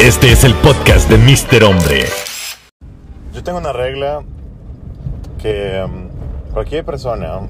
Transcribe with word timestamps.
Este 0.00 0.32
es 0.32 0.44
el 0.44 0.54
podcast 0.54 1.10
de 1.10 1.18
Mr. 1.18 1.62
Hombre. 1.62 2.04
Yo 3.34 3.44
tengo 3.44 3.58
una 3.58 3.74
regla 3.74 4.22
que 5.42 5.84
um, 5.84 6.08
cualquier 6.54 6.86
persona, 6.86 7.40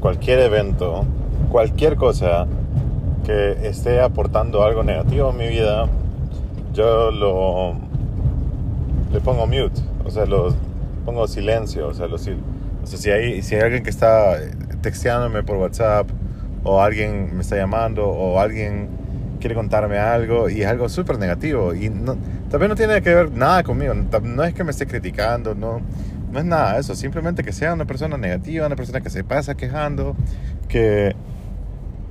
cualquier 0.00 0.38
evento, 0.40 1.04
cualquier 1.50 1.96
cosa 1.96 2.46
que 3.26 3.68
esté 3.68 4.00
aportando 4.00 4.64
algo 4.64 4.82
negativo 4.82 5.28
a 5.28 5.32
mi 5.34 5.46
vida, 5.46 5.86
yo 6.72 7.10
lo 7.10 7.74
le 9.12 9.20
pongo 9.20 9.46
mute, 9.46 9.82
o 10.06 10.10
sea, 10.10 10.24
lo 10.24 10.54
pongo 11.04 11.28
silencio, 11.28 11.88
o 11.88 11.92
sea, 11.92 12.06
lo, 12.06 12.16
o 12.16 12.18
sea 12.18 12.34
si, 12.86 13.10
hay, 13.10 13.42
si 13.42 13.56
hay 13.56 13.60
alguien 13.60 13.82
que 13.82 13.90
está 13.90 14.38
texteándome 14.80 15.42
por 15.42 15.58
WhatsApp 15.58 16.08
o 16.62 16.80
alguien 16.80 17.36
me 17.36 17.42
está 17.42 17.56
llamando 17.56 18.08
o 18.08 18.40
alguien 18.40 19.03
quiere 19.44 19.54
contarme 19.54 19.98
algo 19.98 20.48
y 20.48 20.62
es 20.62 20.66
algo 20.66 20.88
súper 20.88 21.18
negativo 21.18 21.74
y 21.74 21.90
no, 21.90 22.16
también 22.50 22.70
no 22.70 22.76
tiene 22.76 23.02
que 23.02 23.14
ver 23.14 23.30
nada 23.30 23.62
conmigo, 23.62 23.92
no, 23.92 24.20
no 24.20 24.42
es 24.42 24.54
que 24.54 24.64
me 24.64 24.70
esté 24.70 24.86
criticando, 24.86 25.54
no, 25.54 25.82
no 26.32 26.38
es 26.38 26.46
nada 26.46 26.72
de 26.72 26.80
eso, 26.80 26.94
simplemente 26.94 27.44
que 27.44 27.52
sea 27.52 27.74
una 27.74 27.84
persona 27.84 28.16
negativa, 28.16 28.66
una 28.66 28.74
persona 28.74 29.02
que 29.02 29.10
se 29.10 29.22
pasa 29.22 29.54
quejando, 29.54 30.16
que, 30.66 31.14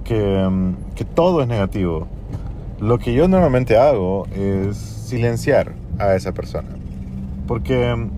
que, 0.03 0.47
mm, 0.47 0.93
que 0.93 1.05
todo 1.05 1.41
es 1.41 1.47
negativo. 1.47 2.07
Lo 2.79 2.99
que 2.99 3.15
yo 3.15 3.27
normalmente 3.27 3.77
hago 3.77 4.27
es 4.35 4.77
silenciar 4.77 5.71
a 5.97 6.13
esa 6.13 6.33
persona. 6.33 6.69
Porque, 7.47 7.95
mm, 7.95 8.11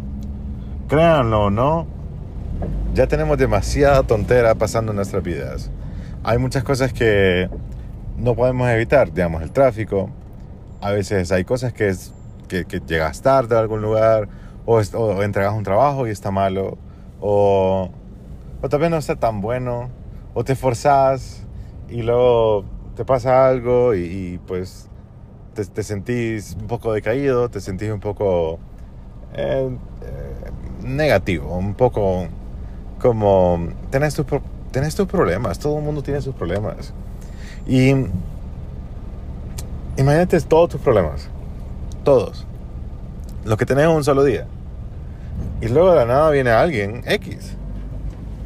créanlo 0.89 1.45
o 1.45 1.49
no, 1.49 1.87
ya 2.93 3.07
tenemos 3.07 3.37
demasiada 3.37 4.03
tontera 4.03 4.55
pasando 4.55 4.91
en 4.91 4.97
nuestras 4.97 5.23
vidas. 5.23 5.71
Hay 6.25 6.37
muchas 6.37 6.65
cosas 6.65 6.91
que 6.91 7.49
no 8.17 8.35
podemos 8.35 8.69
evitar, 8.69 9.11
digamos, 9.13 9.41
el 9.41 9.51
tráfico. 9.51 10.09
A 10.81 10.91
veces 10.91 11.31
hay 11.31 11.43
cosas 11.45 11.73
que, 11.73 11.89
es, 11.89 12.13
que, 12.47 12.65
que 12.65 12.79
llegas 12.81 13.21
tarde 13.21 13.55
a 13.55 13.59
algún 13.59 13.81
lugar, 13.81 14.27
o, 14.65 14.79
es- 14.79 14.93
entregas 15.23 15.53
un 15.53 15.63
trabajo 15.63 16.07
y 16.07 16.11
está 16.11 16.31
malo, 16.31 16.77
o, 17.21 17.89
o 18.61 18.69
tal 18.69 18.79
vez 18.79 18.89
no 18.89 18.97
está 18.97 19.15
tan 19.15 19.41
bueno, 19.41 19.89
o 20.33 20.43
te 20.43 20.53
esforzás 20.53 21.45
y 21.89 22.01
luego 22.03 22.65
te 22.95 23.05
pasa 23.05 23.47
algo 23.47 23.95
y, 23.95 24.39
pues 24.47 24.89
te, 25.53 25.65
te 25.65 25.83
sentís 25.83 26.55
un 26.59 26.67
poco 26.67 26.93
decaído, 26.93 27.49
te 27.49 27.61
sentís 27.61 27.91
un 27.91 27.99
poco 27.99 28.59
eh, 29.35 29.69
eh, 30.03 30.51
negativo, 30.83 31.55
un 31.57 31.73
poco 31.75 32.27
como 32.99 33.69
tenés 33.91 34.15
tus, 34.15 34.25
tenés 34.71 34.95
tus 34.95 35.07
problemas, 35.07 35.59
todo 35.59 35.77
el 35.79 35.83
mundo 35.83 36.03
tiene 36.03 36.21
sus 36.21 36.35
problemas. 36.35 36.93
Y 37.67 37.93
imagínate 39.97 40.39
todos 40.41 40.69
tus 40.69 40.81
problemas, 40.81 41.29
todos, 42.03 42.45
los 43.43 43.57
que 43.57 43.65
tenés 43.65 43.85
en 43.85 43.91
un 43.91 44.03
solo 44.03 44.23
día. 44.23 44.45
Y 45.61 45.67
luego 45.67 45.91
de 45.91 45.97
la 45.97 46.05
nada 46.05 46.29
viene 46.31 46.51
alguien 46.51 47.01
X. 47.05 47.55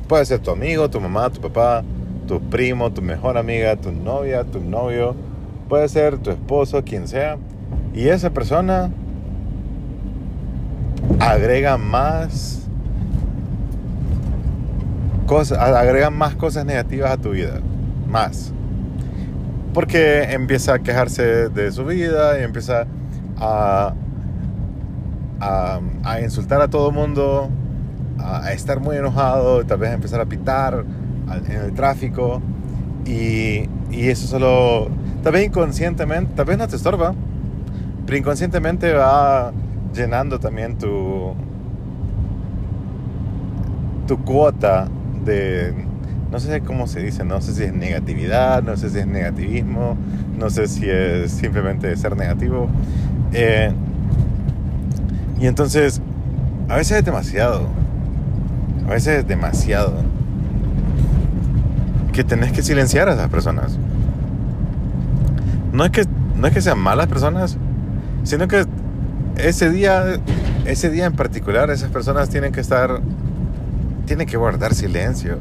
Puede 0.08 0.26
ser 0.26 0.40
tu 0.40 0.52
amigo, 0.52 0.90
tu 0.90 1.00
mamá, 1.00 1.30
tu 1.30 1.42
papá, 1.42 1.84
tu 2.28 2.40
primo, 2.40 2.92
tu 2.92 3.02
mejor 3.02 3.38
amiga, 3.38 3.76
tu 3.76 3.92
novia, 3.92 4.44
tu 4.44 4.60
novio. 4.60 5.16
Puede 5.68 5.88
ser 5.90 6.18
tu 6.18 6.32
esposo, 6.32 6.84
quien 6.84 7.08
sea. 7.08 7.38
Y 7.94 8.08
esa 8.08 8.30
persona 8.30 8.92
agrega 11.20 11.78
más 11.78 12.68
cosas, 15.26 15.60
agrega 15.60 16.10
más 16.10 16.36
cosas 16.36 16.66
negativas 16.66 17.12
a 17.12 17.18
tu 17.18 17.32
vida. 17.32 17.60
Más. 18.08 18.54
Porque 19.74 20.24
empieza 20.34 20.76
a 20.76 20.80
quejarse 20.80 21.50
de 21.50 21.72
su 21.72 21.86
vida 21.86 22.40
y 22.40 22.44
empieza 22.44 22.86
a, 23.38 23.94
a, 25.40 25.80
a 26.04 26.22
insultar 26.22 26.62
a 26.62 26.68
todo 26.68 26.90
el 26.90 26.96
mundo, 26.96 27.50
a, 28.18 28.46
a 28.46 28.54
estar 28.54 28.80
muy 28.80 28.98
enojado, 28.98 29.64
tal 29.66 29.78
vez 29.78 29.94
empezar 29.94 30.22
a 30.22 30.26
pitar 30.26 30.84
en 31.48 31.56
el 31.62 31.74
tráfico. 31.74 32.42
Y, 33.06 33.70
y 33.92 34.10
eso 34.10 34.28
solo, 34.28 34.90
tal 35.24 35.34
vez 35.34 35.46
inconscientemente, 35.46 36.34
tal 36.36 36.46
vez 36.46 36.58
no 36.58 36.68
te 36.68 36.76
estorba, 36.76 37.14
pero 38.06 38.18
inconscientemente 38.18 38.92
va 38.94 39.52
llenando 39.94 40.40
también 40.40 40.78
tu, 40.78 41.34
tu 44.08 44.24
cuota 44.24 44.88
de, 45.24 45.74
no 46.32 46.40
sé 46.40 46.62
cómo 46.62 46.88
se 46.88 47.02
dice, 47.02 47.24
no 47.24 47.42
sé 47.42 47.54
si 47.54 47.64
es 47.64 47.74
negatividad, 47.74 48.62
no 48.62 48.78
sé 48.78 48.90
si 48.90 49.00
es 49.00 49.08
negativismo, 49.08 49.98
no 50.38 50.50
sé 50.50 50.68
si 50.68 50.88
es 50.88 51.32
simplemente 51.32 51.96
ser 51.96 52.16
negativo. 52.16 52.70
Eh, 53.34 53.72
y 55.40 55.48
entonces, 55.48 56.02
a 56.68 56.76
veces 56.76 57.00
es 57.00 57.06
demasiado, 57.06 57.68
a 58.86 58.92
veces 58.92 59.20
es 59.20 59.28
demasiado, 59.28 59.94
que 62.14 62.24
tenés 62.24 62.52
que 62.52 62.62
silenciar 62.62 63.10
a 63.10 63.14
esas 63.14 63.30
personas. 63.30 63.78
No 65.74 65.86
es 65.86 65.92
que, 65.92 66.06
no 66.36 66.48
es 66.48 66.54
que 66.54 66.62
sean 66.62 66.78
malas 66.78 67.08
personas, 67.08 67.58
sino 68.24 68.48
que 68.48 68.66
ese 69.38 69.72
día, 69.72 70.20
ese 70.66 70.92
día 70.92 71.06
en 71.06 71.16
particular, 71.16 71.72
esas 71.72 71.90
personas 71.90 72.30
tienen 72.30 72.52
que 72.52 72.62
estar, 72.62 73.02
tienen 74.06 74.28
que 74.28 74.38
guardar 74.38 74.76
silencio. 74.76 75.40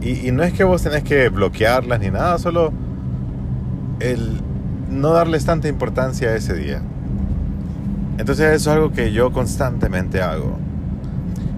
Y, 0.00 0.30
no 0.30 0.42
es 0.44 0.52
que 0.52 0.64
vos 0.64 0.82
tenés 0.82 1.02
que 1.02 1.28
bloquearlas 1.28 1.98
ni 2.00 2.10
nada, 2.10 2.38
solo 2.38 2.72
el 4.00 4.40
no 4.90 5.12
darles 5.12 5.44
tanta 5.44 5.68
importancia 5.68 6.28
a 6.28 6.36
ese 6.36 6.54
día. 6.54 6.80
Entonces 8.16 8.46
eso 8.54 8.70
es 8.70 8.76
algo 8.76 8.92
que 8.92 9.12
yo 9.12 9.32
constantemente 9.32 10.22
hago. 10.22 10.56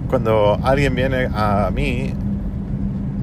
Cuando 0.08 0.58
alguien 0.62 0.94
viene 0.94 1.28
a 1.32 1.70
mí 1.72 2.12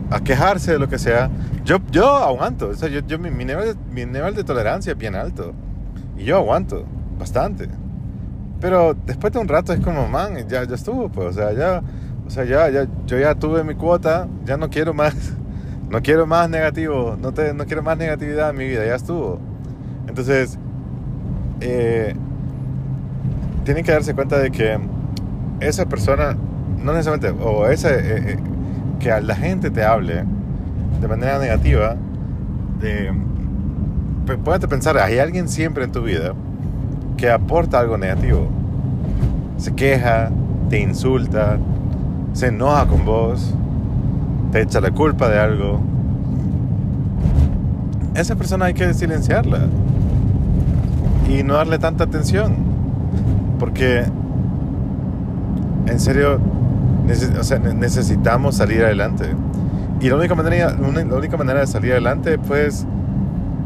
a 0.09 0.19
quejarse 0.21 0.73
de 0.73 0.79
lo 0.79 0.87
que 0.87 0.97
sea, 0.97 1.29
yo, 1.65 1.77
yo 1.91 2.17
aguanto. 2.17 2.69
O 2.69 2.73
sea, 2.75 2.87
yo, 2.87 3.01
yo- 3.05 3.19
mi, 3.19 3.29
nivel, 3.43 3.75
mi 3.91 4.05
nivel 4.05 4.35
de 4.35 4.43
tolerancia 4.43 4.93
es 4.93 4.97
bien 4.97 5.15
alto. 5.15 5.53
Y 6.17 6.23
yo 6.23 6.37
aguanto 6.37 6.85
bastante. 7.19 7.67
Pero 8.61 8.95
después 9.05 9.33
de 9.33 9.39
un 9.39 9.47
rato 9.47 9.73
es 9.73 9.79
como, 9.81 10.07
man, 10.07 10.47
ya, 10.47 10.63
ya 10.63 10.75
estuvo, 10.75 11.09
pues. 11.09 11.27
O 11.27 11.33
sea, 11.33 11.53
ya, 11.53 11.81
o 12.27 12.29
sea, 12.29 12.43
ya, 12.43 12.69
ya, 12.69 12.87
yo 13.05 13.17
ya 13.17 13.35
tuve 13.35 13.63
mi 13.63 13.73
cuota, 13.73 14.27
ya 14.45 14.57
no 14.57 14.69
quiero 14.69 14.93
más. 14.93 15.15
No 15.89 16.01
quiero 16.01 16.27
más 16.27 16.49
negativo, 16.49 17.15
no, 17.17 17.33
te, 17.33 17.53
no 17.53 17.65
quiero 17.65 17.81
más 17.81 17.97
negatividad 17.97 18.49
en 18.49 18.57
mi 18.57 18.67
vida, 18.67 18.85
ya 18.85 18.95
estuvo. 18.95 19.39
Entonces, 20.05 20.59
eh, 21.61 22.13
tienen 23.63 23.85
que 23.85 23.93
darse 23.93 24.13
cuenta 24.13 24.37
de 24.37 24.51
que 24.51 24.77
esa 25.61 25.85
persona, 25.85 26.35
no 26.83 26.91
necesariamente, 26.91 27.41
o 27.41 27.67
esa, 27.67 27.91
eh, 27.91 28.33
eh, 28.33 28.37
que 28.99 29.13
a 29.13 29.21
la 29.21 29.33
gente 29.33 29.71
te 29.71 29.81
hable 29.81 30.25
de 30.99 31.07
manera 31.07 31.39
negativa, 31.39 31.95
de, 32.81 33.13
a 34.29 34.67
pensar, 34.67 34.97
hay 34.97 35.19
alguien 35.19 35.47
siempre 35.47 35.85
en 35.85 35.93
tu 35.93 36.01
vida 36.01 36.33
que 37.15 37.29
aporta 37.29 37.79
algo 37.79 37.97
negativo. 37.97 38.49
Se 39.55 39.73
queja, 39.73 40.31
te 40.69 40.79
insulta, 40.79 41.57
se 42.37 42.47
enoja 42.49 42.85
con 42.85 43.03
vos, 43.03 43.51
te 44.51 44.61
echa 44.61 44.79
la 44.79 44.91
culpa 44.91 45.27
de 45.27 45.39
algo. 45.39 45.79
Esa 48.13 48.35
persona 48.35 48.65
hay 48.65 48.75
que 48.75 48.93
silenciarla 48.93 49.61
y 51.27 51.41
no 51.41 51.55
darle 51.55 51.79
tanta 51.79 52.03
atención. 52.03 52.55
Porque, 53.57 54.03
en 55.87 55.99
serio, 55.99 56.39
o 57.39 57.43
sea, 57.43 57.57
ne- 57.57 57.73
necesitamos 57.73 58.57
salir 58.57 58.83
adelante. 58.83 59.25
Y 59.99 60.07
la 60.09 60.17
única, 60.17 60.35
manera, 60.35 60.75
la 60.79 61.15
única 61.15 61.37
manera 61.37 61.61
de 61.61 61.65
salir 61.67 61.93
adelante, 61.93 62.37
pues, 62.37 62.85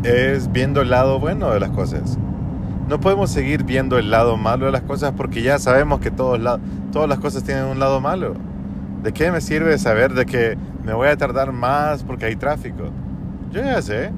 es 0.04 0.50
viendo 0.50 0.80
el 0.80 0.92
lado 0.92 1.20
bueno 1.20 1.50
de 1.50 1.60
las 1.60 1.72
cosas. 1.72 2.18
No 2.88 3.02
podemos 3.02 3.32
seguir 3.32 3.66
viendo 3.66 3.98
el 3.98 4.12
lado 4.12 4.38
malo 4.38 4.68
de 4.68 4.72
las 4.72 4.84
cosas 4.84 5.12
porque 5.18 5.42
ya 5.42 5.60
sabemos 5.60 6.00
que 6.00 6.10
todos 6.10 6.40
todas 6.94 7.10
las 7.10 7.20
cosas 7.20 7.44
tienen 7.44 7.66
un 7.66 7.80
lado 7.80 8.00
malo. 8.00 8.36
¿De 9.04 9.12
qué 9.12 9.32
me 9.32 9.42
sirve 9.42 9.78
saber 9.78 10.14
de 10.14 10.26
que 10.26 10.58
me 10.84 10.94
voy 10.94 11.08
a 11.08 11.18
tardar 11.18 11.52
más 11.52 12.04
porque 12.04 12.26
hay 12.26 12.36
tráfico? 12.36 12.90
Yo 13.52 13.64
ya 13.64 13.82
sé. 13.82 14.12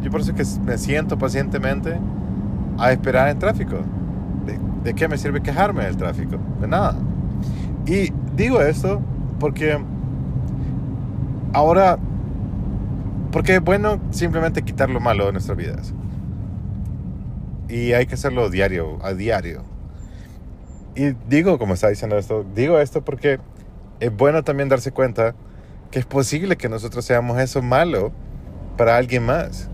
Yo 0.00 0.10
por 0.10 0.20
eso 0.20 0.34
que 0.34 0.44
me 0.64 0.78
siento 0.78 1.18
pacientemente 1.18 1.98
a 2.78 2.92
esperar 2.92 3.28
en 3.28 3.38
tráfico. 3.38 3.76
¿De, 4.82 4.94
qué 4.94 5.06
me 5.08 5.18
sirve 5.18 5.42
quejarme 5.42 5.84
del 5.84 5.96
tráfico? 5.96 6.38
De 6.60 6.66
nada. 6.66 6.96
Y 7.86 8.12
digo 8.34 8.60
esto 8.62 9.00
porque 9.38 9.78
ahora, 11.52 11.98
porque 13.30 13.56
es 13.56 13.62
bueno 13.62 14.00
simplemente 14.10 14.62
quitar 14.62 14.88
lo 14.88 15.00
malo 15.00 15.26
de 15.26 15.32
nuestras 15.32 15.56
vidas. 15.56 15.94
Y 17.68 17.92
hay 17.92 18.06
que 18.06 18.14
hacerlo 18.14 18.50
diario, 18.50 18.98
a 19.02 19.12
diario. 19.12 19.62
Y 20.94 21.12
digo, 21.28 21.58
como 21.58 21.74
está 21.74 21.88
diciendo 21.88 22.18
esto, 22.18 22.44
digo 22.54 22.78
esto 22.78 23.02
porque 23.02 23.38
es 24.02 24.16
bueno 24.16 24.42
también 24.42 24.68
darse 24.68 24.92
cuenta 24.92 25.34
que 25.90 25.98
es 25.98 26.06
posible 26.06 26.56
que 26.56 26.68
nosotros 26.68 27.04
seamos 27.04 27.38
eso 27.38 27.62
malo 27.62 28.12
para 28.76 28.96
alguien 28.96 29.24
más. 29.24 29.68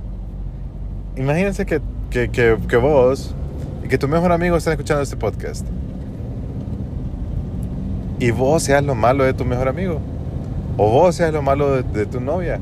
Imagínense 1.17 1.67
que 1.67 1.81
que, 2.11 2.31
que, 2.31 2.57
que 2.69 2.77
vos 2.77 3.35
y 3.85 3.89
que 3.89 3.99
tu 3.99 4.09
mejor 4.09 4.33
amigo 4.33 4.57
estén 4.57 4.73
escuchando 4.73 5.03
este 5.03 5.17
podcast. 5.17 5.67
Y 8.19 8.31
vos 8.31 8.65
seas 8.65 8.83
lo 8.83 8.95
malo 8.95 9.25
de 9.25 9.35
tu 9.35 9.45
mejor 9.45 9.69
amigo. 9.69 10.01
O 10.77 10.91
vos 10.91 11.15
seas 11.15 11.33
lo 11.33 11.43
malo 11.43 11.83
de, 11.83 12.07
tu 12.07 12.21
novia. 12.21 12.59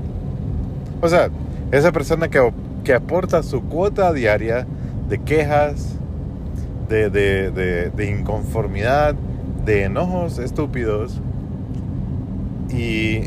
O 1.01 1.09
sea, 1.09 1.31
esa 1.71 1.93
persona 1.93 2.29
que, 2.29 2.53
que 2.85 2.95
aporta 2.95 3.43
su 3.43 3.62
cuota 3.62 4.12
diaria 4.12 4.67
de 5.09 5.19
quejas, 5.19 5.97
de, 6.89 7.11
de, 7.11 7.91
de 7.91 8.11
inconformidad, 8.11 9.15
de 9.65 9.85
enojos 9.85 10.39
estúpidos. 10.39 11.21
Y, 12.76 13.23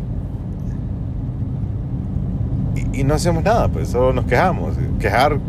no 3.04 3.16
hacemos 3.16 3.44
nada, 3.44 3.70
pues 3.70 3.90
solo 3.90 4.14
nos 4.14 4.26
quejamos. 4.26 4.76
Quejar, 5.00 5.40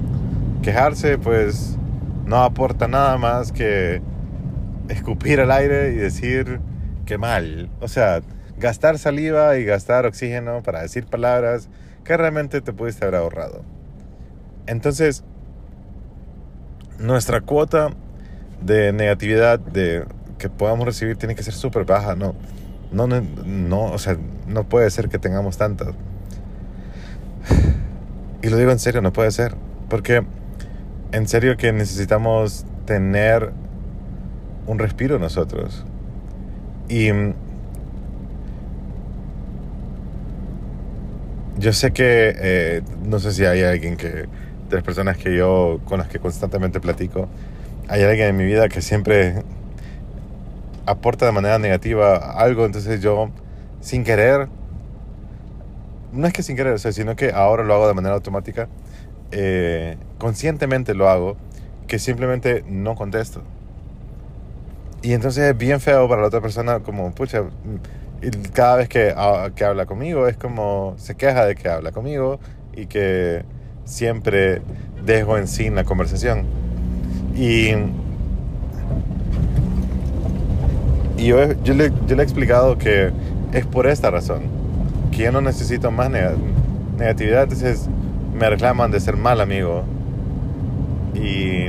quejarse, 0.63 1.19
pues 1.19 1.77
no 2.25 2.37
aporta 2.37 2.89
nada 2.89 3.19
más 3.19 3.53
que 3.53 4.01
escupir 4.89 5.41
al 5.41 5.51
aire 5.51 5.93
y 5.93 5.97
decir 5.97 6.61
que 7.05 7.19
mal. 7.19 7.69
O 7.81 7.89
sea, 7.89 8.21
gastar 8.57 8.99
saliva 8.99 9.59
y 9.59 9.65
gastar 9.65 10.07
oxígeno 10.07 10.63
para 10.63 10.81
decir 10.81 11.07
palabras 11.07 11.69
que 12.05 12.17
realmente 12.17 12.61
te 12.61 12.73
pudiste 12.73 13.05
haber 13.05 13.17
ahorrado. 13.17 13.63
Entonces, 14.67 15.25
nuestra 16.99 17.41
cuota 17.41 17.91
de 18.63 18.93
negatividad 18.93 19.59
de 19.59 20.05
que 20.39 20.49
podamos 20.49 20.87
recibir 20.87 21.17
tiene 21.17 21.35
que 21.35 21.43
ser 21.43 21.55
súper 21.55 21.85
baja, 21.85 22.15
no, 22.15 22.35
no, 22.93 23.07
no, 23.07 23.23
no, 23.45 23.85
o 23.85 23.99
sea, 23.99 24.17
no 24.47 24.65
puede 24.65 24.91
ser 24.91 25.09
que 25.09 25.19
tengamos 25.19 25.57
tantas. 25.59 25.89
Y 28.43 28.49
lo 28.49 28.57
digo 28.57 28.71
en 28.71 28.79
serio, 28.79 29.03
no 29.03 29.13
puede 29.13 29.31
ser, 29.31 29.55
porque 29.89 30.23
en 31.13 31.29
serio 31.29 31.57
que 31.57 31.73
necesitamos 31.73 32.65
tener 32.87 33.53
un 34.67 34.79
respiro 34.79 35.19
nosotros. 35.19 35.85
Y 36.89 37.11
yo 41.59 41.73
sé 41.73 41.93
que, 41.93 42.35
eh, 42.37 42.83
no 43.05 43.19
sé 43.19 43.33
si 43.33 43.45
hay 43.45 43.63
alguien 43.63 43.97
que, 43.97 44.09
de 44.09 44.27
las 44.71 44.83
personas 44.83 45.19
que 45.19 45.37
yo, 45.37 45.81
con 45.85 45.99
las 45.99 46.09
que 46.09 46.19
constantemente 46.19 46.81
platico, 46.81 47.29
hay 47.89 48.03
alguien 48.03 48.29
en 48.29 48.37
mi 48.37 48.45
vida 48.45 48.69
que 48.69 48.81
siempre 48.81 49.43
aporta 50.87 51.27
de 51.27 51.33
manera 51.33 51.59
negativa 51.59 52.17
algo, 52.17 52.65
entonces 52.67 53.01
yo, 53.01 53.31
sin 53.81 54.05
querer, 54.05 54.49
no 56.13 56.27
es 56.27 56.33
que 56.33 56.43
sin 56.43 56.57
querer, 56.57 56.75
o 56.75 56.79
sea, 56.79 56.93
sino 56.93 57.17
que 57.17 57.33
ahora 57.33 57.65
lo 57.65 57.75
hago 57.75 57.89
de 57.89 57.95
manera 57.95 58.15
automática, 58.15 58.69
eh, 59.33 59.97
conscientemente 60.19 60.95
lo 60.95 61.09
hago, 61.09 61.37
que 61.87 61.99
simplemente 61.99 62.65
no 62.67 62.95
contesto. 62.95 63.43
Y 65.03 65.13
entonces 65.13 65.51
es 65.51 65.57
bien 65.57 65.81
feo 65.81 66.09
para 66.09 66.21
la 66.21 66.29
otra 66.29 66.41
persona, 66.41 66.81
como, 66.81 67.13
pucha, 67.13 67.45
y 68.23 68.31
cada 68.31 68.77
vez 68.77 68.89
que, 68.89 69.15
ah, 69.17 69.51
que 69.55 69.65
habla 69.65 69.87
conmigo 69.87 70.29
es 70.29 70.37
como, 70.37 70.95
se 70.99 71.15
queja 71.15 71.47
de 71.47 71.55
que 71.55 71.69
habla 71.69 71.91
conmigo 71.93 72.39
y 72.75 72.87
que 72.87 73.45
siempre 73.85 74.61
dejo 75.05 75.39
en 75.39 75.49
sin 75.49 75.75
la 75.75 75.85
conversación. 75.85 76.45
Y, 77.35 77.71
y 81.21 81.27
yo, 81.27 81.37
le, 81.45 81.57
yo 82.07 82.17
le 82.17 82.23
he 82.23 82.25
explicado 82.25 82.79
que 82.79 83.11
es 83.53 83.67
por 83.67 83.87
esta 83.87 84.11
razón, 84.11 84.41
que 85.13 85.25
yo 85.25 85.33
no 85.33 85.41
necesito 85.41 85.91
más 85.91 86.09
neg- 86.11 86.35
negatividad, 86.99 87.43
entonces 87.43 87.89
me 88.39 88.49
reclaman 88.49 88.91
de 88.91 89.01
ser 89.01 89.17
mal 89.17 89.41
amigo. 89.41 89.83
Y 91.15 91.67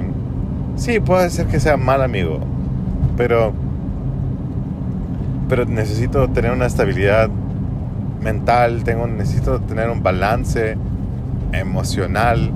sí, 0.77 1.00
puede 1.00 1.30
ser 1.30 1.48
que 1.48 1.59
sea 1.59 1.75
mal 1.75 2.01
amigo, 2.01 2.39
pero, 3.18 3.51
pero 5.50 5.65
necesito 5.65 6.30
tener 6.30 6.51
una 6.51 6.68
estabilidad 6.68 7.30
mental, 8.21 8.83
tengo, 8.83 9.07
necesito 9.07 9.59
tener 9.59 9.89
un 9.89 10.01
balance 10.01 10.77
emocional, 11.51 12.51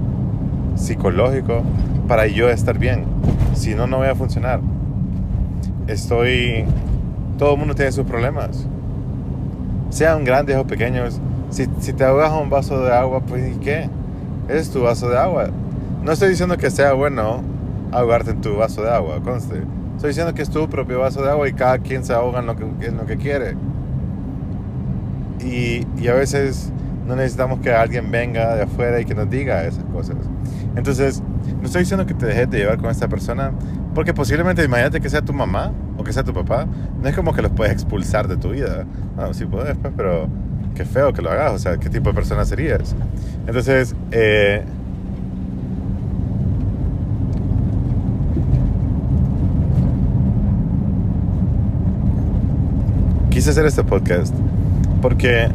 psicológico, 0.75 1.63
para 2.07 2.27
yo 2.27 2.49
estar 2.49 2.77
bien. 2.77 3.03
Si 3.53 3.73
no, 3.75 3.87
no 3.87 3.97
voy 3.97 4.07
a 4.07 4.15
funcionar. 4.15 4.59
Estoy... 5.87 6.65
Todo 7.37 7.53
el 7.53 7.59
mundo 7.59 7.75
tiene 7.75 7.91
sus 7.91 8.05
problemas. 8.05 8.65
Sean 9.89 10.23
grandes 10.23 10.57
o 10.57 10.65
pequeños. 10.65 11.19
Si, 11.49 11.67
si 11.79 11.93
te 11.93 12.03
ahogas 12.03 12.31
un 12.31 12.49
vaso 12.49 12.81
de 12.81 12.93
agua, 12.93 13.21
pues 13.21 13.55
¿y 13.55 13.59
qué? 13.59 13.89
Es 14.47 14.69
tu 14.71 14.81
vaso 14.83 15.09
de 15.09 15.17
agua. 15.17 15.49
No 16.03 16.11
estoy 16.11 16.29
diciendo 16.29 16.57
que 16.57 16.69
sea 16.69 16.93
bueno 16.93 17.41
ahogarte 17.91 18.31
en 18.31 18.41
tu 18.41 18.55
vaso 18.55 18.83
de 18.83 18.91
agua, 18.91 19.19
conste. 19.23 19.63
Estoy 19.95 20.09
diciendo 20.09 20.33
que 20.33 20.41
es 20.41 20.49
tu 20.49 20.67
propio 20.69 20.99
vaso 20.99 21.21
de 21.21 21.29
agua 21.29 21.47
y 21.47 21.53
cada 21.53 21.79
quien 21.79 22.03
se 22.03 22.13
ahoga 22.13 22.39
en 22.39 22.45
lo 22.45 22.55
que, 22.55 22.63
en 22.85 22.97
lo 22.97 23.05
que 23.05 23.17
quiere. 23.17 23.55
Y, 25.39 25.85
y 26.01 26.07
a 26.07 26.13
veces 26.13 26.71
no 27.07 27.15
necesitamos 27.15 27.59
que 27.59 27.71
alguien 27.71 28.11
venga 28.11 28.55
de 28.55 28.63
afuera 28.63 28.99
y 28.99 29.05
que 29.05 29.15
nos 29.15 29.29
diga 29.29 29.63
esas 29.65 29.83
cosas. 29.85 30.17
Entonces, 30.75 31.23
no 31.59 31.65
estoy 31.65 31.81
diciendo 31.81 32.05
que 32.05 32.13
te 32.13 32.25
dejes 32.25 32.49
de 32.49 32.59
llevar 32.59 32.77
con 32.77 32.89
esta 32.89 33.07
persona, 33.07 33.51
porque 33.95 34.13
posiblemente, 34.13 34.63
imagínate 34.63 34.99
que 34.99 35.09
sea 35.09 35.21
tu 35.21 35.31
mamá 35.31 35.71
o 35.97 36.03
que 36.03 36.11
sea 36.11 36.23
tu 36.23 36.33
papá, 36.33 36.67
no 37.01 37.07
es 37.07 37.15
como 37.15 37.33
que 37.33 37.41
los 37.41 37.51
puedes 37.53 37.71
expulsar 37.71 38.27
de 38.27 38.35
tu 38.35 38.49
vida. 38.49 38.85
No, 39.15 39.33
sí 39.33 39.45
puedes, 39.45 39.77
pues, 39.77 39.93
pero 39.95 40.27
qué 40.75 40.83
feo 40.83 41.13
que 41.13 41.21
lo 41.21 41.31
hagas, 41.31 41.53
o 41.53 41.57
sea, 41.57 41.77
¿qué 41.77 41.89
tipo 41.89 42.09
de 42.09 42.15
persona 42.15 42.43
serías? 42.43 42.93
Entonces, 43.47 43.95
eh, 44.11 44.65
quise 53.29 53.51
hacer 53.51 53.65
este 53.65 53.83
podcast 53.85 54.35
porque 55.01 55.47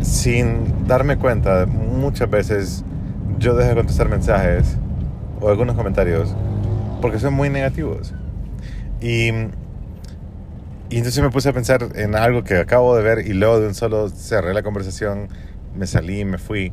sin 0.00 0.86
darme 0.86 1.16
cuenta, 1.16 1.66
muchas 1.66 2.30
veces 2.30 2.84
yo 3.40 3.56
dejo 3.56 3.70
de 3.70 3.74
contestar 3.74 4.08
mensajes 4.08 4.76
o 5.40 5.48
algunos 5.48 5.74
comentarios 5.74 6.36
porque 7.02 7.18
son 7.18 7.34
muy 7.34 7.50
negativos. 7.50 8.14
Y, 9.02 9.28
y 10.88 10.96
entonces 10.96 11.22
me 11.22 11.28
puse 11.28 11.50
a 11.50 11.52
pensar 11.52 11.88
en 11.96 12.14
algo 12.14 12.44
que 12.44 12.56
acabo 12.56 12.96
de 12.96 13.02
ver 13.02 13.26
y 13.26 13.34
luego 13.34 13.60
de 13.60 13.66
un 13.66 13.74
solo 13.74 14.08
cerré 14.08 14.54
la 14.54 14.62
conversación, 14.62 15.28
me 15.76 15.86
salí, 15.86 16.24
me 16.24 16.38
fui. 16.38 16.72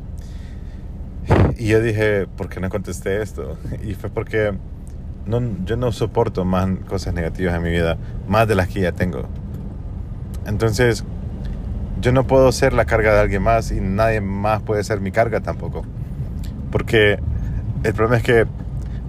Y 1.58 1.66
yo 1.66 1.82
dije, 1.82 2.26
¿por 2.26 2.48
qué 2.48 2.60
no 2.60 2.70
contesté 2.70 3.20
esto? 3.20 3.58
Y 3.84 3.94
fue 3.94 4.08
porque 4.08 4.54
no, 5.26 5.42
yo 5.66 5.76
no 5.76 5.92
soporto 5.92 6.44
más 6.44 6.70
cosas 6.88 7.12
negativas 7.12 7.54
en 7.56 7.62
mi 7.62 7.70
vida, 7.70 7.98
más 8.26 8.48
de 8.48 8.54
las 8.54 8.68
que 8.68 8.80
ya 8.80 8.92
tengo. 8.92 9.28
Entonces, 10.46 11.04
yo 12.00 12.12
no 12.12 12.26
puedo 12.26 12.50
ser 12.52 12.72
la 12.72 12.86
carga 12.86 13.12
de 13.12 13.20
alguien 13.20 13.42
más 13.42 13.70
y 13.72 13.80
nadie 13.80 14.20
más 14.20 14.62
puede 14.62 14.82
ser 14.84 15.00
mi 15.00 15.10
carga 15.10 15.40
tampoco. 15.40 15.84
Porque 16.70 17.18
el 17.82 17.94
problema 17.94 18.16
es 18.18 18.22
que 18.22 18.46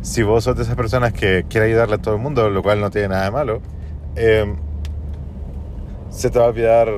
si 0.02 0.24
vos 0.24 0.44
sos 0.44 0.56
de 0.56 0.64
esas 0.64 0.76
personas 0.76 1.14
que 1.14 1.46
quiere 1.48 1.68
ayudarle 1.68 1.96
a 1.96 1.98
todo 2.00 2.16
el 2.16 2.22
mundo, 2.22 2.50
lo 2.50 2.64
cual 2.64 2.82
no 2.82 2.90
tiene 2.90 3.10
nada 3.10 3.26
de 3.26 3.32
malo, 3.32 3.62
eh, 4.16 4.54
se 6.10 6.30
te 6.30 6.40
va 6.40 6.46
a 6.46 6.48
olvidar 6.50 6.90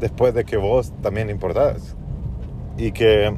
después 0.00 0.34
de 0.34 0.44
que 0.44 0.56
vos 0.56 0.92
también 1.02 1.30
importás. 1.30 1.94
Y 2.78 2.92
que, 2.92 3.34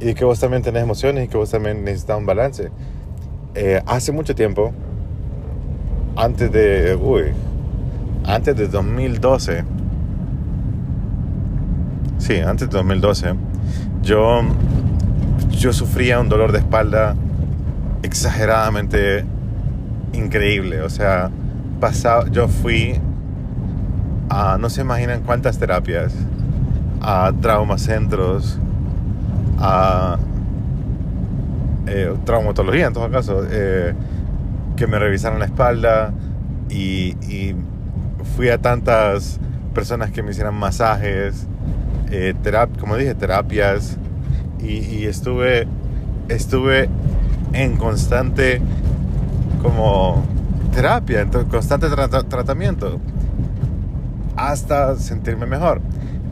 y 0.00 0.14
que 0.14 0.24
vos 0.24 0.40
también 0.40 0.62
tenés 0.62 0.82
emociones 0.82 1.26
y 1.26 1.28
que 1.28 1.36
vos 1.36 1.50
también 1.50 1.84
necesitas 1.84 2.18
un 2.18 2.26
balance. 2.26 2.70
Eh, 3.54 3.82
hace 3.86 4.12
mucho 4.12 4.34
tiempo, 4.34 4.72
antes 6.16 6.50
de, 6.50 6.96
uy, 6.96 7.32
antes 8.24 8.56
de 8.56 8.68
2012, 8.68 9.64
sí, 12.18 12.38
antes 12.38 12.70
de 12.70 12.76
2012, 12.78 13.34
yo, 14.02 14.40
yo 15.50 15.72
sufría 15.72 16.20
un 16.20 16.28
dolor 16.28 16.52
de 16.52 16.58
espalda 16.58 17.14
exageradamente 18.02 19.24
increíble. 20.12 20.82
O 20.82 20.90
sea, 20.90 21.30
pasaba, 21.80 22.28
yo 22.30 22.48
fui 22.48 23.00
a, 24.28 24.58
no 24.58 24.70
se 24.70 24.80
imaginan 24.80 25.22
cuántas 25.22 25.58
terapias, 25.58 26.14
a 27.00 27.32
traumacentros, 27.40 28.58
a 29.58 30.18
eh, 31.86 32.14
traumatología 32.24 32.86
en 32.86 32.92
todo 32.92 33.10
caso, 33.10 33.44
eh, 33.50 33.94
que 34.76 34.86
me 34.86 34.98
revisaron 34.98 35.38
la 35.38 35.46
espalda 35.46 36.12
y, 36.68 37.16
y 37.28 37.54
fui 38.36 38.48
a 38.48 38.58
tantas 38.58 39.40
personas 39.74 40.10
que 40.10 40.22
me 40.22 40.30
hicieran 40.30 40.54
masajes, 40.54 41.46
eh, 42.10 42.34
como 42.78 42.96
dije, 42.96 43.14
terapias 43.14 43.98
y, 44.62 45.06
estuve, 45.06 45.66
estuve 46.28 46.88
en 47.52 47.76
constante 47.76 48.60
como 49.62 50.24
terapia, 50.74 51.22
en 51.22 51.30
constante 51.30 51.88
tra 51.88 52.08
tratamiento 52.08 53.00
hasta 54.36 54.96
sentirme 54.96 55.46
mejor. 55.46 55.80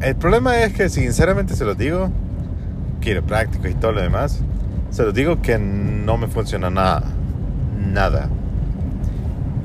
El 0.00 0.16
problema 0.16 0.60
es 0.62 0.72
que 0.72 0.88
sinceramente 0.88 1.54
se 1.54 1.64
lo 1.64 1.74
digo, 1.74 2.10
quiroprácticos 3.00 3.70
y 3.70 3.74
todo 3.74 3.92
lo 3.92 4.00
demás, 4.00 4.40
se 4.90 5.04
los 5.04 5.14
digo 5.14 5.40
que 5.42 5.58
no 5.58 6.16
me 6.16 6.26
funciona 6.26 6.70
nada. 6.70 7.02
Nada. 7.78 8.28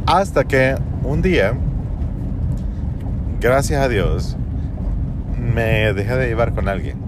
Hasta 0.06 0.44
que 0.44 0.76
un 1.04 1.22
día, 1.22 1.54
gracias 3.40 3.82
a 3.82 3.88
Dios, 3.88 4.38
me 5.40 5.94
dejé 5.94 6.16
de 6.16 6.28
llevar 6.28 6.54
con 6.54 6.68
alguien. 6.68 7.05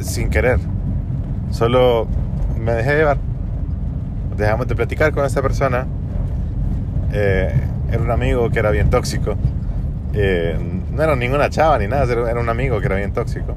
Sin 0.00 0.30
querer. 0.30 0.58
Solo 1.50 2.06
me 2.58 2.72
dejé 2.72 2.96
llevar. 2.96 3.18
Dejamos 4.36 4.68
de 4.68 4.74
platicar 4.74 5.12
con 5.12 5.24
esa 5.24 5.42
persona. 5.42 5.86
Eh, 7.12 7.52
era 7.90 8.02
un 8.02 8.10
amigo 8.10 8.50
que 8.50 8.58
era 8.58 8.70
bien 8.70 8.90
tóxico. 8.90 9.36
Eh, 10.12 10.56
no 10.92 11.02
era 11.02 11.16
ninguna 11.16 11.48
chava 11.50 11.78
ni 11.78 11.86
nada, 11.86 12.12
era 12.12 12.40
un 12.40 12.48
amigo 12.48 12.80
que 12.80 12.86
era 12.86 12.96
bien 12.96 13.12
tóxico. 13.12 13.56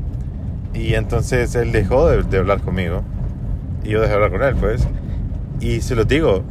Y 0.73 0.93
entonces 0.93 1.53
él 1.55 1.71
dejó 1.71 2.09
de, 2.09 2.37
hablar 2.37 2.61
conmigo. 2.61 3.03
Y 3.83 3.89
yo 3.89 4.01
dejé 4.01 4.11
de 4.11 4.15
hablar 4.15 4.31
con 4.31 4.43
él, 4.43 4.55
pues. 4.55 4.87
Y 5.59 5.81
se 5.81 5.95
lo 5.95 6.05
digo, 6.05 6.43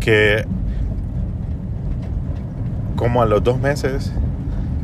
que 0.00 0.44
como 2.96 3.22
a 3.22 3.26
los 3.26 3.42
dos 3.42 3.58
meses 3.58 4.12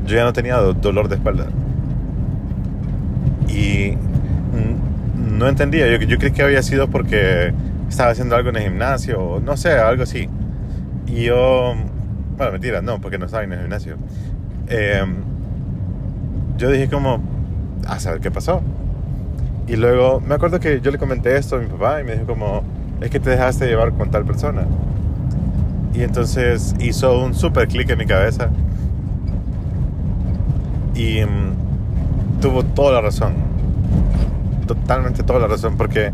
yo 0.06 0.16
ya 0.16 0.24
no 0.24 0.32
tenía 0.32 0.56
dolor 0.56 1.08
de 1.08 1.16
espalda. 1.16 1.46
Y 3.52 3.96
no 5.16 5.48
entendía, 5.48 5.86
yo, 5.90 5.98
yo 6.06 6.18
creí 6.18 6.32
que 6.32 6.42
había 6.42 6.62
sido 6.62 6.88
porque 6.88 7.52
estaba 7.88 8.10
haciendo 8.10 8.36
algo 8.36 8.50
en 8.50 8.56
el 8.56 8.62
gimnasio, 8.64 9.20
o 9.20 9.40
no 9.40 9.56
sé, 9.56 9.72
algo 9.72 10.04
así. 10.04 10.28
Y 11.06 11.24
yo, 11.24 11.74
bueno, 12.36 12.52
mentira, 12.52 12.80
no, 12.82 13.00
porque 13.00 13.18
no 13.18 13.26
estaba 13.26 13.42
en 13.44 13.52
el 13.52 13.60
gimnasio. 13.60 13.96
Em, 14.68 15.16
yo 16.56 16.70
dije 16.70 16.88
como, 16.88 17.20
a 17.86 17.98
saber 17.98 18.20
qué 18.20 18.30
pasó. 18.30 18.62
Y 19.66 19.76
luego 19.76 20.20
me 20.20 20.34
acuerdo 20.34 20.60
que 20.60 20.80
yo 20.80 20.90
le 20.90 20.98
comenté 20.98 21.36
esto 21.36 21.56
a 21.56 21.58
mi 21.58 21.66
papá 21.66 22.00
y 22.00 22.04
me 22.04 22.12
dijo 22.12 22.26
como, 22.26 22.62
es 23.00 23.10
que 23.10 23.20
te 23.20 23.30
dejaste 23.30 23.66
llevar 23.66 23.92
con 23.92 24.10
tal 24.10 24.24
persona. 24.24 24.66
Y 25.94 26.02
entonces 26.02 26.74
hizo 26.80 27.18
un 27.20 27.34
super 27.34 27.66
clic 27.66 27.90
en 27.90 27.98
mi 27.98 28.06
cabeza. 28.06 28.50
Y 30.94 31.24
mm, 31.24 31.49
tuvo 32.40 32.64
toda 32.64 32.92
la 32.92 33.00
razón. 33.00 33.34
Totalmente 34.66 35.22
toda 35.22 35.40
la 35.40 35.46
razón. 35.46 35.76
Porque... 35.76 36.12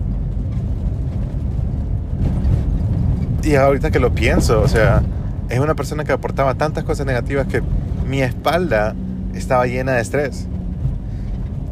Y 3.43 3.55
ahorita 3.55 3.91
que 3.91 4.01
lo 4.01 4.13
pienso, 4.13 4.61
o 4.61 4.69
sea, 4.69 5.03
es 5.49 5.61
una 5.61 5.75
persona 5.75 6.05
que 6.05 6.13
aportaba 6.13 6.55
tantas 6.55 6.85
cosas 6.85 7.07
negativas 7.07 7.47
que 7.47 7.63
mi 8.09 8.21
espalda 8.21 8.95
estaba 9.35 9.67
llena 9.67 9.93
de 9.93 10.03
estrés. 10.03 10.49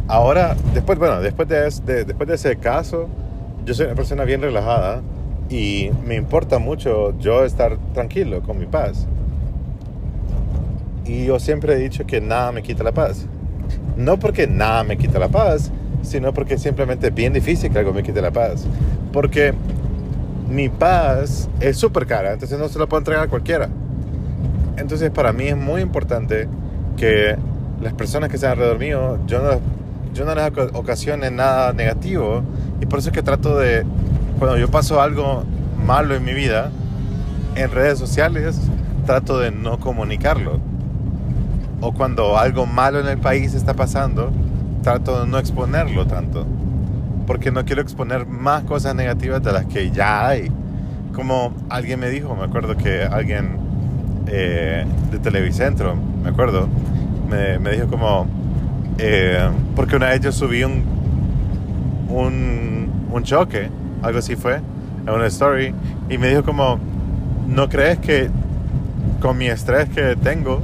Ahora, 0.07 0.55
después, 0.75 0.99
bueno, 0.99 1.21
después 1.21 1.49
de, 1.49 1.67
ese 2.35 2.57
caso, 2.57 3.09
yo 3.65 3.75
soy 3.75 3.87
una 3.87 3.95
persona 3.95 4.25
bien 4.25 4.43
relajada 4.43 5.01
y 5.49 5.91
me 6.07 6.15
importa 6.15 6.59
mucho 6.59 7.19
yo 7.19 7.45
estar 7.45 7.79
tranquilo 7.95 8.43
con 8.43 8.59
mi 8.59 8.67
paz. 8.67 9.07
Y 11.07 11.27
yo 11.27 11.39
siempre 11.39 11.75
he 11.75 11.79
dicho 11.79 12.07
que 12.07 12.21
nada 12.21 12.53
me 12.53 12.63
quita 12.63 12.85
la 12.85 12.93
paz. 12.93 13.27
No 13.97 14.19
porque 14.19 14.47
nada 14.47 14.85
me 14.85 14.97
quita 14.97 15.19
la 15.19 15.29
paz, 15.29 15.71
sino 16.03 16.33
porque 16.33 16.59
simplemente 16.59 17.09
es 17.09 17.15
bien 17.15 17.33
difícil 17.33 17.71
que 17.71 17.79
algo 17.79 17.93
me 17.93 18.03
quite 18.03 18.21
la 18.21 18.31
paz. 18.31 18.67
Porque 19.13 19.55
mi 20.49 20.69
paz 20.69 21.49
es 21.61 21.77
súper 21.77 22.07
cara, 22.07 22.33
entonces 22.33 22.59
no 22.59 22.69
se 22.69 22.79
la 22.79 22.87
puedo 22.87 23.01
entregar 23.01 23.25
a 23.25 23.29
cualquiera. 23.29 23.69
Entonces 24.77 25.11
para 25.11 25.33
mí 25.33 25.49
es 25.49 25.57
muy 25.57 25.81
importante 25.81 26.49
que 26.97 27.37
las 27.81 27.93
personas 27.95 28.29
que 28.29 28.37
están 28.37 28.53
alrededor 28.53 28.79
mío, 28.79 29.19
yo 29.27 29.41
no, 29.43 29.61
yo 30.15 30.25
no 30.25 30.35
les 30.35 30.53
ocasione 30.75 31.31
nada 31.31 31.73
negativo. 31.73 32.43
Y 32.81 32.87
por 32.87 32.99
eso 32.99 33.11
es 33.11 33.15
que 33.15 33.23
trato 33.23 33.57
de 33.57 33.85
cuando 34.39 34.59
yo 34.59 34.69
paso 34.69 35.01
algo 35.01 35.45
malo 35.85 36.15
en 36.15 36.25
mi 36.25 36.35
vida, 36.35 36.71
en 37.55 37.71
redes 37.71 37.99
sociales 37.99 38.59
trato 39.07 39.39
de 39.39 39.51
no 39.51 39.79
comunicarlo. 39.79 40.59
O 41.85 41.93
cuando 41.93 42.39
algo 42.39 42.65
malo 42.65 42.99
en 42.99 43.09
el 43.09 43.19
país 43.19 43.53
está 43.53 43.75
pasando, 43.75 44.33
trato 44.83 45.21
de 45.21 45.31
no 45.31 45.39
exponerlo 45.39 46.07
tanto. 46.07 46.47
Porque 47.27 47.53
no 47.53 47.67
quiero 47.67 47.83
exponer 47.83 48.25
más 48.25 48.65
cosas 48.65 48.95
negativas 48.95 49.43
de 49.43 49.53
las 49.53 49.67
que 49.67 49.91
ya 49.91 50.27
hay. 50.27 50.51
Como 51.15 51.53
alguien 51.69 52.01
me 52.01 52.09
dijo, 52.09 52.35
me 52.35 52.45
acuerdo 52.45 52.75
que 52.75 53.03
alguien 53.03 53.59
eh, 54.29 54.87
de 55.11 55.19
Televicentro, 55.19 55.95
me 56.23 56.31
acuerdo, 56.31 56.69
me, 57.29 57.59
me 57.59 57.73
dijo 57.73 57.89
como, 57.89 58.27
eh, 58.97 59.51
porque 59.77 59.97
una 59.97 60.07
vez 60.07 60.23
yo 60.23 60.33
subí 60.33 60.65
un, 60.65 60.85
un, 62.09 63.09
un 63.13 63.23
choque 63.25 63.69
algo 64.03 64.21
así 64.21 64.37
fue, 64.37 64.63
en 65.07 65.11
una 65.13 65.27
story, 65.27 65.75
y 66.09 66.17
me 66.17 66.29
dijo 66.29 66.45
como, 66.45 66.79
¿no 67.47 67.69
crees 67.69 67.99
que 67.99 68.31
con 69.21 69.37
mi 69.37 69.49
estrés 69.49 69.91
que 69.91 70.17
tengo, 70.17 70.63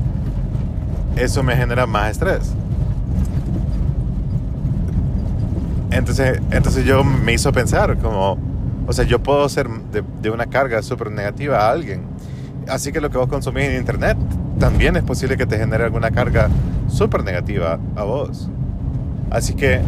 eso 1.17 1.43
me 1.43 1.57
genera 1.57 1.87
más 1.87 2.12
estrés? 2.12 2.55
Entonces, 5.90 6.40
entonces 6.50 6.85
yo 6.85 7.02
me 7.02 7.33
hizo 7.33 7.52
pensar 7.52 7.99
como, 7.99 8.38
o 8.87 8.93
sea, 8.93 9.05
yo 9.05 9.21
puedo 9.21 9.49
ser 9.49 9.69
de, 9.69 10.31
una 10.31 10.47
carga 10.47 10.83
súper 10.83 11.11
negativa 11.11 11.67
a 11.67 11.71
alguien. 11.71 12.02
Así 12.69 12.93
que 12.93 13.00
lo 13.00 13.11
que 13.11 13.19
vos 13.19 13.29
consumís 13.29 13.64
en 13.64 13.76
internet 13.76 14.17
también 14.59 14.97
es 14.97 15.02
posible 15.02 15.37
que 15.37 15.47
te 15.47 15.59
genere 15.59 15.85
alguna 15.85 16.11
carga 16.11 16.49
súper 16.88 17.25
negativa 17.25 17.79
a 17.97 18.05
vos. 18.05 18.49
Así 19.31 19.55
que 19.55 19.81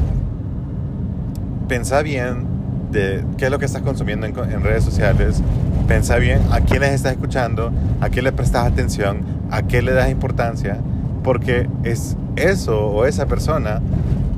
pensá 1.69 2.02
bien 2.02 2.47
de 2.91 3.25
qué 3.38 3.47
es 3.47 3.50
lo 3.50 3.59
que 3.59 3.64
estás 3.64 3.83
consumiendo 3.83 4.26
en, 4.26 4.62
redes 4.62 4.85
sociales. 4.85 5.43
Pensa 5.87 6.17
bien 6.17 6.41
a 6.50 6.61
quiénes 6.61 6.91
estás 6.91 7.12
escuchando, 7.12 7.73
a 8.00 8.11
qué 8.11 8.23
le 8.23 8.33
prestas 8.33 8.67
atención, 8.67 9.23
a 9.50 9.62
qué 9.62 9.83
le 9.83 9.93
das 9.93 10.11
importancia, 10.11 10.79
porque 11.23 11.69
es 11.85 12.17
eso 12.37 12.87
o 12.87 13.05
esa 13.07 13.26
persona 13.26 13.81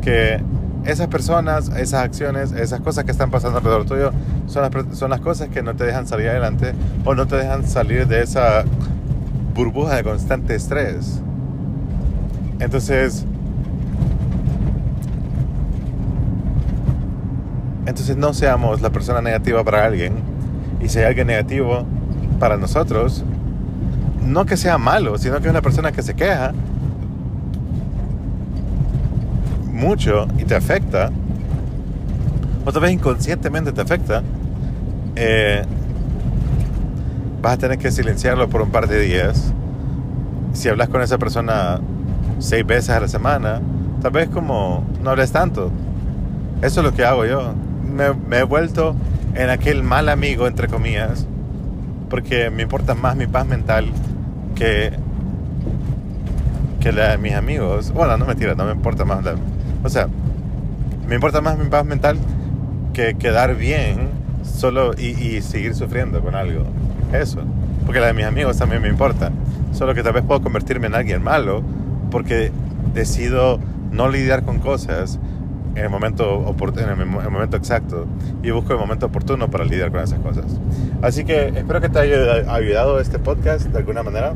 que 0.03 0.43
esas 0.85 1.09
personas, 1.09 1.69
esas 1.71 2.05
acciones, 2.05 2.53
esas 2.53 2.81
cosas 2.81 3.05
que 3.05 3.11
están 3.11 3.31
pasando 3.31 3.59
alrededor 3.59 3.87
tuyo 3.87 4.13
son 4.47 4.63
las, 4.63 4.99
son 4.99 5.11
las 5.11 5.21
cosas 5.21 5.49
que 5.49 5.63
no 5.63 5.75
te 5.75 5.85
dejan 5.85 6.07
salir 6.07 6.29
adelante 6.29 6.75
o 7.05 7.15
no 7.15 7.27
te 7.27 7.37
dejan 7.37 7.67
salir 7.67 8.07
de 8.07 8.23
esa 8.23 8.65
burbuja 9.55 9.97
de 9.97 10.05
constante 10.05 10.55
estrés. 10.55 11.21
Entonces, 12.61 13.27
Entonces 17.87 18.17
no 18.17 18.33
seamos 18.33 18.81
la 18.81 18.91
persona 18.91 19.21
negativa 19.21 19.63
para 19.63 19.85
alguien. 19.85 20.15
Y 20.83 20.89
si 20.89 20.99
hay 20.99 21.05
alguien 21.05 21.27
negativo 21.27 21.87
para 22.39 22.57
nosotros, 22.57 23.25
no 24.23 24.47
que 24.47 24.57
sea 24.57 24.79
malo, 24.79 25.19
sino 25.19 25.39
que 25.41 25.47
es 25.47 25.51
una 25.51 25.63
persona 25.63 25.93
que 25.93 26.03
se 26.03 26.15
queja 26.15 26.53
mucho 29.85 30.27
y 30.39 30.45
te 30.45 30.55
afecta, 30.55 31.11
otra 32.65 32.81
vez 32.81 32.93
inconscientemente 32.93 33.73
te 33.73 33.81
afecta, 33.81 34.23
eh, 35.17 35.63
vas 37.43 37.55
a 37.55 37.59
tener 37.59 37.79
que 37.79 37.91
silenciarlo 37.91 38.49
por 38.49 38.63
un 38.63 38.71
par 38.71 38.89
de 38.89 39.01
días. 39.01 39.53
Si 40.55 40.69
hablas 40.69 40.89
con 40.89 41.03
esa 41.03 41.19
persona 41.19 41.81
seis 42.39 42.67
veces 42.67 42.91
a 42.91 43.01
la 43.01 43.09
semana, 43.09 43.61
tal 44.01 44.13
vez 44.13 44.29
como 44.29 44.85
no 45.03 45.11
hables 45.11 45.31
tanto. 45.33 45.71
Eso 46.63 46.81
es 46.81 46.87
lo 46.87 46.95
que 46.95 47.05
hago 47.05 47.27
yo 47.27 47.55
me, 47.95 48.39
he 48.39 48.43
vuelto 48.43 48.97
en 49.35 49.51
aquel 49.51 49.83
mal 49.83 50.09
amigo, 50.09 50.47
entre 50.47 50.69
comillas, 50.69 51.27
porque 52.11 52.51
me 52.51 52.63
importa 52.63 52.95
más 52.95 53.17
mi 53.17 53.27
paz 53.27 53.47
mental 53.47 53.87
que, 54.55 54.93
que 56.81 56.93
la 56.93 57.13
de 57.13 57.19
mis 57.19 57.35
amigos. 57.35 57.93
Bueno, 57.93 58.17
no 58.17 58.27
me 58.27 58.35
tira, 58.35 58.55
no 58.55 58.65
me 58.65 58.73
importa 58.73 59.05
más. 59.05 59.25
O 59.85 59.89
sea, 59.89 60.09
me 61.07 61.15
importa 61.15 61.41
más 61.41 61.59
mi 61.59 61.67
paz 61.67 61.85
mental 61.85 62.17
que 62.93 63.15
quedar 63.15 63.55
bien 63.55 64.09
solo 64.43 64.93
y, 64.97 65.11
y, 65.11 65.43
seguir 65.43 65.75
sufriendo 65.75 66.21
con 66.21 66.35
algo. 66.35 66.65
Eso. 67.13 67.41
Porque 67.85 68.01
la 68.01 68.07
de 68.07 68.15
mis 68.15 68.25
amigos 68.25 68.57
también 68.57 68.83
me 68.83 68.89
importa. 68.89 69.31
Solo 69.73 69.95
que 69.95 70.03
tal 70.03 70.15
vez 70.15 70.25
puedo 70.25 70.43
convertirme 70.43 70.87
en 70.87 70.95
alguien 70.95 71.23
malo 71.23 71.63
porque 72.11 72.51
decido 72.95 73.59
no 73.91 74.09
lidiar 74.09 74.45
con 74.45 74.59
cosas 74.59 75.19
en 75.75 75.85
el 75.85 75.91
momento 75.91 76.55
en 76.77 76.89
el 76.89 77.07
momento 77.07 77.57
exacto 77.57 78.07
y 78.43 78.51
busco 78.51 78.73
el 78.73 78.79
momento 78.79 79.07
oportuno 79.07 79.51
para 79.51 79.65
lidiar 79.65 79.91
con 79.91 80.01
esas 80.01 80.21
cosas. 80.21 80.45
Así 81.03 81.25
que 81.25 81.49
espero 81.49 81.81
que 81.81 81.89
te 81.89 81.99
haya 81.99 82.55
ayudado 82.55 83.01
este 83.01 83.19
podcast 83.19 83.67
de 83.67 83.79
alguna 83.79 84.03
manera. 84.03 84.35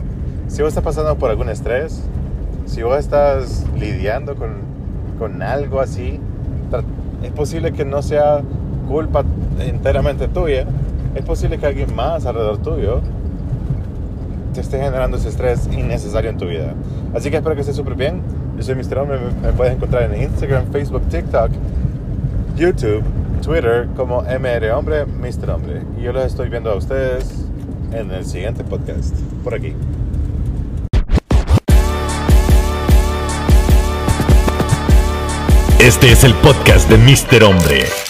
Si 0.49 0.63
vos 0.63 0.69
estás 0.69 0.85
pasando 0.85 1.17
por 1.17 1.31
algún 1.31 1.49
estrés, 1.49 2.03
si 2.67 2.83
vos 2.83 2.99
estás 2.99 3.65
lidiando 3.79 4.35
con, 4.35 4.78
con 5.19 5.43
algo 5.43 5.81
así, 5.81 6.21
es 7.23 7.33
posible 7.33 7.73
que 7.73 7.85
no 7.85 8.03
sea 8.03 8.43
culpa 8.89 9.25
enteramente 9.61 10.29
tuya. 10.29 10.67
Es 11.15 11.25
posible 11.25 11.59
que 11.59 11.67
alguien 11.67 11.95
más 11.95 12.27
alrededor 12.27 12.59
tuyo 12.59 13.01
te 14.55 14.61
esté 14.61 14.79
generando 14.79 15.17
ese 15.17 15.29
estrés 15.29 15.69
innecesario 15.73 16.31
en 16.31 16.39
tu 16.39 16.47
vida. 16.47 16.75
Así 17.15 17.31
que 17.31 17.37
espero 17.37 17.55
que 17.55 17.63
estés 17.63 17.77
súper 17.77 17.95
bien. 17.95 18.21
Yo 18.57 18.63
soy 18.63 18.75
Mr. 18.75 18.99
Hombre, 18.99 19.19
me 19.43 19.53
puedes 19.53 19.75
encontrar 19.75 20.13
en 20.13 20.23
Instagram, 20.23 20.67
Facebook, 20.73 21.03
TikTok, 21.09 21.51
YouTube, 22.57 23.03
Twitter 23.43 23.89
como 23.97 24.23
MR 24.23 24.71
Hombre, 24.73 25.07
Mr. 25.07 25.51
Hombre. 25.51 25.83
Y 25.99 26.03
yo 26.03 26.13
los 26.13 26.25
estoy 26.25 26.49
viendo 26.49 26.71
a 26.71 26.77
ustedes 26.77 27.47
en 27.93 28.11
el 28.11 28.25
siguiente 28.25 28.65
podcast, 28.65 29.15
por 29.45 29.55
aquí. 29.55 29.75
Este 35.89 36.13
es 36.13 36.23
el 36.23 36.35
podcast 36.35 36.91
de 36.91 36.99
Mr. 36.99 37.45
Hombre. 37.45 38.08